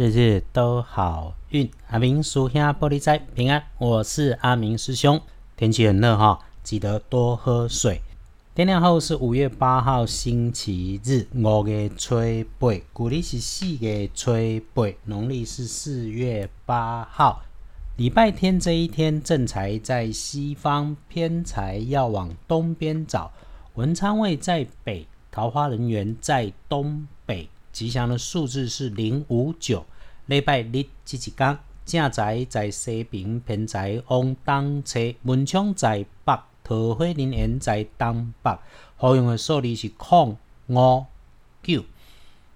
[0.00, 1.70] 日日都好运。
[1.88, 5.20] 阿明叔兄玻璃仔平安，我是阿明师兄。
[5.58, 8.00] 天气很热哈，记得多喝水。
[8.54, 12.14] 天亮后是五月八号星期日，五月初
[12.58, 14.32] 八，古历是四月初
[14.72, 17.42] 八，农历是四月八号。
[17.98, 23.30] 礼拜天这一天，正财在西方，偏财要往东边找。
[23.74, 27.50] 文昌位在北，桃花人员在东北。
[27.72, 29.84] 吉祥的数字是零五九。
[30.26, 35.00] 礼拜日这一天，正在在西平，偏财往东侧。
[35.22, 38.58] 文昌在北，桃花人缘在东北。
[38.96, 40.36] 好用的数字是空
[40.68, 41.06] 五
[41.62, 41.84] 九。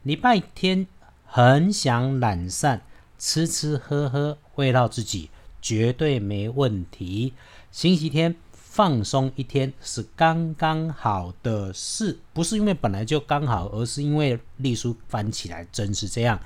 [0.02, 0.86] 礼拜天
[1.24, 2.82] 很想懒散，
[3.18, 7.32] 吃吃喝喝，慰劳自己，绝对没问题。
[7.70, 8.36] 星期天。
[8.74, 16.40] 放松一天是刚刚好的事，不是因为本来就刚好，而是因为历书翻起来真是这样。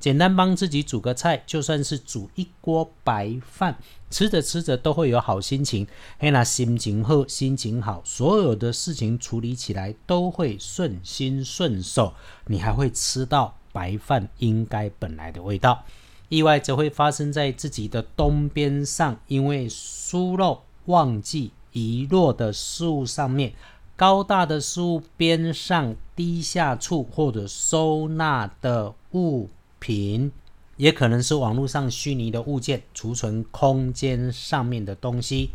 [0.00, 3.76] 简单帮自己煮个菜，就算是煮一锅白饭，
[4.08, 5.86] 吃着吃着都会有好心情。
[6.18, 12.14] 嘿，那心情好，心情好，所有的事情处理起来都会顺心顺手，
[12.46, 15.84] 你还会吃到白饭应该本来的味道。
[16.30, 21.52] 意外则会发生在自己的东边上，因为疏漏忘记。
[21.76, 23.52] 遗落的事物上面，
[23.96, 30.32] 高大的事物边上低下处，或者收纳的物品，
[30.78, 35.50] 也可能是网络上虚拟的物件，储存空间上面的东西。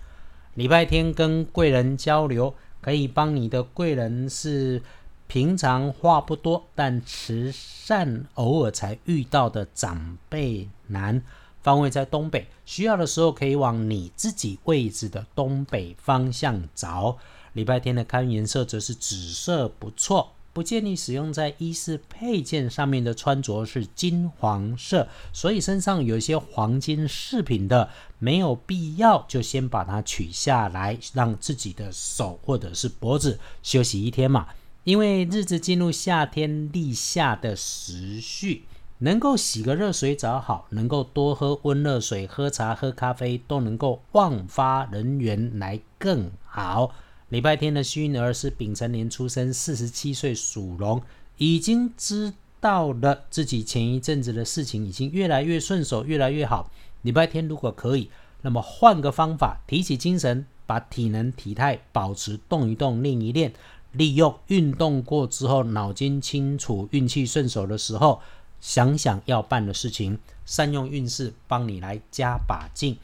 [0.54, 4.84] 礼拜天跟贵人交流，可以帮你的贵人是
[5.26, 11.24] 平常话不多，但慈善偶尔才遇到的长辈男。
[11.62, 17.18] 方位在东北，需要的时候可以往你自己位置的东北方向找。
[17.54, 27.90] 礼拜天的开运颜色则是紫色，不错，不建议使用在衣饰配件上面的穿着是金黄色，所以身上有一些黄金饰品的
[28.20, 34.48] 没有必要，就先把它取下来，让自己的手或者是脖子休息一天嘛。
[34.84, 38.64] 因为日子进入夏天立夏的时序。
[39.04, 46.94] 能够洗个热水澡好，能够多喝温热水、喝茶、喝咖啡，都能够旺发人缘来更好。
[47.30, 51.02] 礼拜天的幸运儿是丙辰年出生，四十七岁属龙，
[51.38, 56.70] 已经知道了自己前一阵子的事情已经越来越顺手，越来越好。
[57.02, 58.12] 礼拜天如果可以，
[58.44, 63.52] 那么换个方法，提起精神，把体能体态保持动一动，练一练，
[63.94, 68.22] 利用运动过之后脑筋清楚、运气顺手的时候。
[68.62, 72.98] 想想要办的事情，善用运势帮你来加把劲。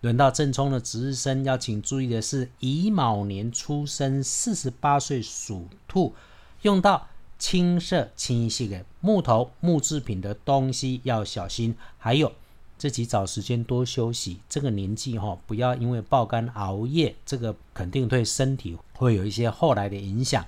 [0.00, 6.14] 轮到正冲的值日生，要请注意的是乙卯年出生，四十八岁属兔，
[6.62, 11.74] 用到青色、清晰的木头、木制品的东西要小心。
[11.98, 12.30] 还有
[12.76, 14.40] 自己找时间多休息。
[14.48, 20.44] 这个年纪哈，不要因为爆肝熬夜，这个肯定对身体会有一些后来的影响。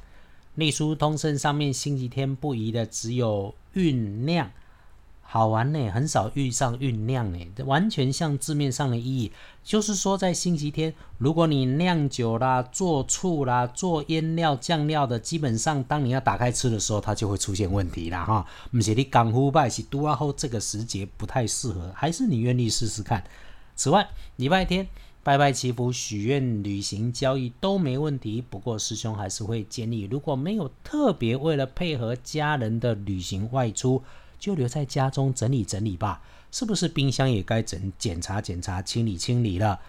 [0.56, 4.50] 隶书通胜上面星期天不宜的只有酝酿，
[5.20, 18.46] 好玩呢，很少遇上酝酿呢，完全像字面上的意义，就是说在星期天，如果你酿酒啦、做醋啦、做腌料、酱料的，基本上当你要打开吃的时候，它就会出现问题了哈。
[18.70, 23.22] 不是你刚腐败是读完后这个时节不太适合，还是你愿意试试看。
[23.74, 24.88] 此外，礼拜天。
[25.26, 28.40] 拜拜祈福、许愿、旅行、交易都没问题。
[28.40, 34.00] 不过师兄还是会建议，如果没有特别为了配合家人的旅行外出，
[34.38, 36.22] 就留在家中整理整理吧。
[36.52, 39.80] 是不是冰箱也该整检查检查、清理清理了？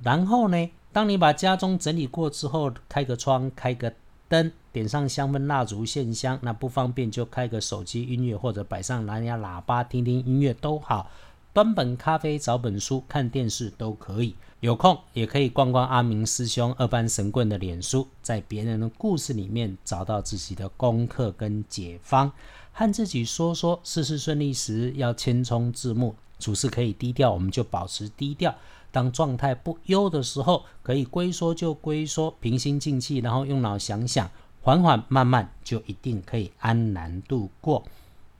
[0.00, 3.92] 然后呢，当你把家中整理过之后，开个窗、开个
[4.28, 6.38] 灯，点上香氛蜡烛、线香。
[6.40, 11.10] 那不方便就开个手机音乐，或者摆上蓝牙喇叭听听音乐都好。
[11.54, 14.34] 端本咖啡、找本书、看电视都可以。
[14.58, 22.32] 有空也可以逛逛阿明师兄二班神棍的脸书，在别人的故事里面找到自己的功课跟解方，
[22.72, 28.52] 和自己说说事事顺利时要谦冲自牧，处事可以低调，我们就保持低调。
[28.90, 34.28] 当状态不优的时候，可以龟缩就龟缩，平心静气，然后用脑想想，
[34.60, 37.84] 缓缓慢慢就一定可以安然度过。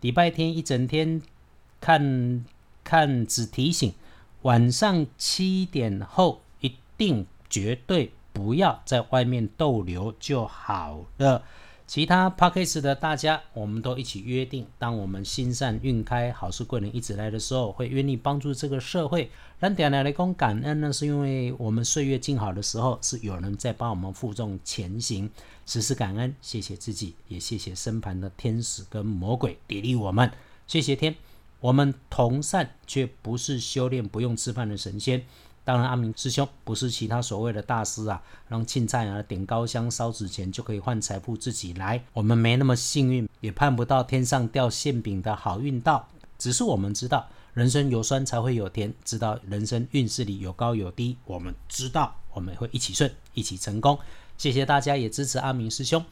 [0.01, 1.23] 礼拜天一整天
[1.81, 2.45] 看
[2.85, 3.93] 看只提醒。
[4.43, 11.43] 晚上七点后一定绝对不要在外面逗留就好了。
[11.87, 19.31] 其他 p a c k a g e 的大家，我们都一起约定，当我们心善运开、好事贵人一直来的时候，会愿意帮助这个社会。
[19.61, 25.31] 让点来来讲感恩呢，是因为我们岁月静好的时候，是有人在帮我们负重前行，
[25.67, 30.31] 时时感恩，谢谢自己，也谢谢身旁的天使跟魔鬼砥砺我们。
[30.67, 31.15] 谢谢天。
[31.65, 35.25] 我们同善却不是修炼不用吃饭的神仙。
[35.65, 42.05] 当然，阿明师兄不是其他所谓的大师啊，让青菜啊点高香烧纸钱就可以换财富自己来。
[42.13, 46.07] 我们没那么幸运，也盼不到天上掉馅饼的好运到。
[46.37, 51.17] 只是我们知道，人生有酸才会有甜，知道人生运势里有高有低。
[51.25, 53.99] 我们知道，我们会一起顺，一起成功。
[54.37, 56.05] 谢谢大家，也支持阿明师兄，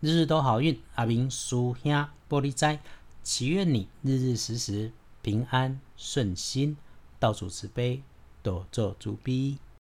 [0.00, 0.76] 日日都好运。
[0.96, 1.92] 阿明叔兄
[2.28, 2.80] 玻璃斋，
[3.26, 6.76] 祈愿你日日时时平安顺心，
[7.18, 8.00] 道主慈悲。
[8.40, 9.58] 多做主逼。